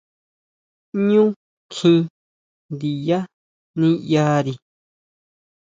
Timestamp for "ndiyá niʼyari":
2.73-4.53